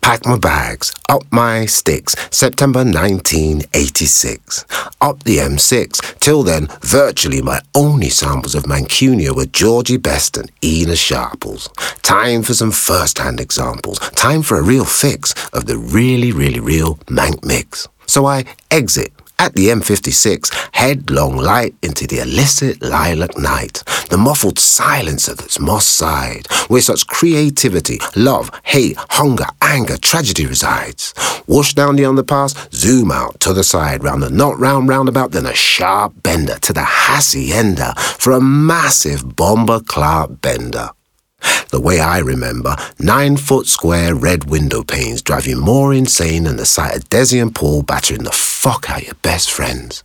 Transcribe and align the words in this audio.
Pack 0.00 0.26
my 0.26 0.38
bags, 0.38 0.92
up 1.08 1.22
my 1.30 1.66
sticks, 1.66 2.14
September 2.30 2.80
1986. 2.80 4.64
Up 5.00 5.22
the 5.24 5.38
M6. 5.38 6.18
Till 6.20 6.42
then, 6.42 6.68
virtually 6.82 7.40
my 7.40 7.60
only 7.74 8.10
samples 8.10 8.54
of 8.54 8.64
Mancunia 8.64 9.34
were 9.34 9.46
Georgie 9.46 9.96
Best 9.96 10.36
and 10.36 10.50
Ena 10.62 10.96
Sharples. 10.96 11.68
Time 12.02 12.42
for 12.42 12.54
some 12.54 12.70
first-hand 12.70 13.40
examples. 13.40 13.98
Time 14.10 14.42
for 14.42 14.58
a 14.58 14.62
real 14.62 14.84
fix 14.84 15.34
of 15.52 15.66
the 15.66 15.78
really, 15.78 16.32
really 16.32 16.60
real 16.60 16.98
Manc 17.08 17.44
mix. 17.44 17.88
So 18.06 18.26
I 18.26 18.44
exit 18.70 19.13
at 19.38 19.54
the 19.54 19.68
M56, 19.68 20.68
headlong 20.72 21.36
light 21.36 21.74
into 21.82 22.06
the 22.06 22.20
illicit 22.20 22.82
lilac 22.82 23.36
night, 23.36 23.82
the 24.10 24.16
muffled 24.16 24.58
silence 24.58 25.28
of 25.28 25.40
its 25.40 25.58
moss 25.58 25.86
side, 25.86 26.46
where 26.68 26.80
such 26.80 27.06
creativity, 27.06 27.98
love, 28.16 28.50
hate, 28.64 28.96
hunger, 29.10 29.46
anger, 29.62 29.96
tragedy 29.96 30.46
resides. 30.46 31.12
Whoosh 31.46 31.74
down 31.74 31.96
the 31.96 32.04
underpass, 32.04 32.72
zoom 32.72 33.10
out 33.10 33.40
to 33.40 33.52
the 33.52 33.64
side, 33.64 34.02
round 34.04 34.22
the 34.22 34.30
not 34.30 34.58
round 34.58 34.88
roundabout, 34.88 35.32
then 35.32 35.46
a 35.46 35.54
sharp 35.54 36.22
bender 36.22 36.58
to 36.60 36.72
the 36.72 36.84
hacienda 36.84 37.94
for 37.96 38.32
a 38.32 38.40
massive 38.40 39.36
bomber 39.36 39.80
Clark 39.80 40.40
bender. 40.40 40.90
The 41.70 41.80
way 41.80 42.00
I 42.00 42.18
remember, 42.18 42.76
nine 42.98 43.36
foot 43.36 43.66
square 43.66 44.14
red 44.14 44.44
window 44.44 44.82
panes 44.82 45.22
drive 45.22 45.46
you 45.46 45.60
more 45.60 45.92
insane 45.92 46.44
than 46.44 46.56
the 46.56 46.66
sight 46.66 46.96
of 46.96 47.08
Desi 47.10 47.40
and 47.42 47.54
Paul 47.54 47.82
battering 47.82 48.24
the 48.24 48.32
fuck 48.32 48.88
out 48.90 49.04
your 49.04 49.14
best 49.22 49.50
friends. 49.50 50.04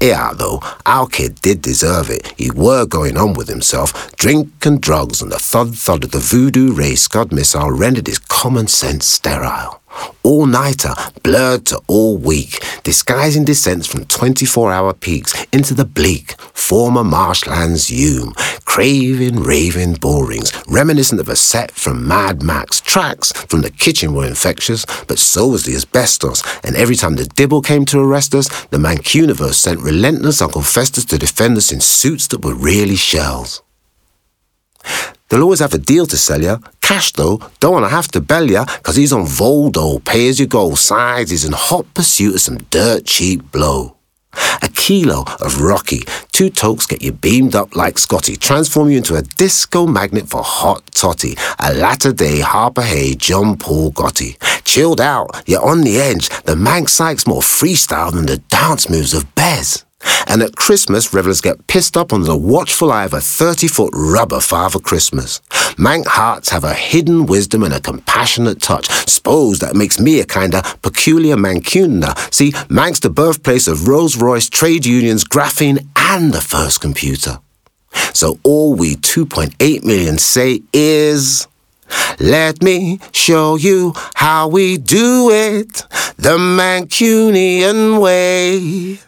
Yeah, 0.00 0.32
though, 0.32 0.60
our 0.86 1.06
kid 1.06 1.40
did 1.40 1.60
deserve 1.60 2.10
it. 2.10 2.32
He 2.36 2.50
were 2.50 2.86
going 2.86 3.16
on 3.16 3.34
with 3.34 3.48
himself. 3.48 4.14
Drink 4.16 4.64
and 4.64 4.80
drugs 4.80 5.20
and 5.20 5.30
the 5.30 5.38
thud 5.38 5.74
thud 5.74 6.04
of 6.04 6.12
the 6.12 6.18
voodoo 6.18 6.72
ray 6.72 6.94
scud 6.94 7.32
missile 7.32 7.70
rendered 7.70 8.06
his 8.06 8.18
common 8.18 8.68
sense 8.68 9.06
sterile 9.06 9.82
all 10.28 10.44
nighter, 10.44 10.92
blurred 11.22 11.64
to 11.64 11.80
all 11.86 12.18
week, 12.18 12.62
disguising 12.82 13.46
descents 13.46 13.86
from 13.86 14.04
24 14.04 14.70
hour 14.70 14.92
peaks 14.92 15.32
into 15.52 15.72
the 15.72 15.86
bleak, 15.86 16.38
former 16.52 17.02
marshlands 17.02 17.88
Hulme, 17.88 18.36
craving, 18.66 19.40
raving 19.40 19.94
borings, 19.94 20.52
reminiscent 20.68 21.18
of 21.18 21.30
a 21.30 21.36
set 21.36 21.70
from 21.70 22.06
Mad 22.06 22.42
Max. 22.42 22.78
Tracks 22.78 23.32
from 23.32 23.62
the 23.62 23.70
kitchen 23.70 24.12
were 24.12 24.26
infectious, 24.26 24.84
but 25.06 25.18
so 25.18 25.48
was 25.48 25.64
the 25.64 25.74
asbestos, 25.74 26.42
and 26.62 26.76
every 26.76 26.96
time 26.96 27.16
the 27.16 27.24
Dibble 27.24 27.62
came 27.62 27.86
to 27.86 27.98
arrest 27.98 28.34
us, 28.34 28.48
the 28.66 28.76
Mancuniverse 28.76 29.54
sent 29.54 29.80
relentless 29.80 30.42
Uncle 30.42 30.60
Festus 30.60 31.06
to 31.06 31.16
defend 31.16 31.56
us 31.56 31.72
in 31.72 31.80
suits 31.80 32.26
that 32.28 32.44
were 32.44 32.54
really 32.54 32.96
shells. 32.96 33.62
They'll 35.28 35.42
always 35.42 35.60
have 35.60 35.74
a 35.74 35.78
deal 35.78 36.06
to 36.06 36.16
sell 36.16 36.42
ya. 36.42 36.58
Cash 36.80 37.12
though, 37.12 37.40
don't 37.60 37.74
wanna 37.74 37.88
have 37.88 38.08
to 38.08 38.20
bell 38.20 38.50
ya, 38.50 38.64
cause 38.82 38.96
he's 38.96 39.12
on 39.12 39.24
Voldo, 39.24 40.02
pay 40.04 40.28
as 40.28 40.40
you 40.40 40.46
go, 40.46 40.74
sides, 40.74 41.30
he's 41.30 41.44
in 41.44 41.52
hot 41.52 41.86
pursuit 41.94 42.34
of 42.36 42.40
some 42.40 42.58
dirt 42.70 43.04
cheap 43.04 43.52
blow. 43.52 43.94
A 44.62 44.68
kilo 44.68 45.24
of 45.40 45.60
Rocky, 45.60 46.02
two 46.32 46.50
tokes 46.50 46.86
get 46.86 47.02
you 47.02 47.12
beamed 47.12 47.54
up 47.54 47.74
like 47.74 47.98
Scotty, 47.98 48.36
transform 48.36 48.90
you 48.90 48.98
into 48.98 49.16
a 49.16 49.22
disco 49.22 49.86
magnet 49.86 50.28
for 50.28 50.42
hot 50.42 50.82
toddy, 50.94 51.36
a 51.58 51.74
latter 51.74 52.12
day 52.12 52.40
Harper 52.40 52.82
Hay, 52.82 53.14
John 53.14 53.56
Paul 53.56 53.90
Gotti. 53.92 54.36
Chilled 54.64 55.00
out, 55.00 55.42
you're 55.46 55.64
on 55.64 55.80
the 55.82 55.98
edge, 55.98 56.28
the 56.44 56.56
Manc 56.56 56.88
Sykes 56.88 57.26
more 57.26 57.42
freestyle 57.42 58.12
than 58.12 58.26
the 58.26 58.38
dance 58.38 58.88
moves 58.88 59.14
of 59.14 59.34
Bez. 59.34 59.84
And 60.28 60.42
at 60.42 60.56
Christmas, 60.56 61.12
revelers 61.14 61.40
get 61.40 61.66
pissed 61.66 61.96
up 61.96 62.12
under 62.12 62.26
the 62.26 62.36
watchful 62.36 62.92
eye 62.92 63.04
of 63.04 63.14
a 63.14 63.20
30 63.20 63.66
foot 63.66 63.90
rubber 63.94 64.40
Father 64.40 64.78
Christmas. 64.78 65.40
Manc 65.76 66.06
hearts 66.06 66.50
have 66.50 66.64
a 66.64 66.74
hidden 66.74 67.26
wisdom 67.26 67.62
and 67.62 67.72
a 67.72 67.80
compassionate 67.80 68.60
touch. 68.60 68.88
Suppose 69.08 69.58
that 69.60 69.74
makes 69.74 69.98
me 69.98 70.20
a 70.20 70.26
kinda 70.26 70.62
peculiar 70.82 71.36
Mancuner. 71.36 72.14
See, 72.32 72.52
Manc's 72.68 73.00
the 73.00 73.10
birthplace 73.10 73.66
of 73.66 73.88
Rolls 73.88 74.16
Royce, 74.16 74.48
trade 74.48 74.84
unions, 74.86 75.24
graphene, 75.24 75.86
and 75.96 76.32
the 76.32 76.40
first 76.40 76.80
computer. 76.80 77.40
So 78.12 78.38
all 78.42 78.74
we 78.74 78.96
2.8 78.96 79.84
million 79.84 80.18
say 80.18 80.62
is. 80.72 81.46
Let 82.20 82.62
me 82.62 83.00
show 83.12 83.56
you 83.56 83.94
how 84.14 84.48
we 84.48 84.76
do 84.76 85.30
it 85.30 85.84
the 86.18 86.36
Mancunian 86.36 87.98
way. 87.98 88.98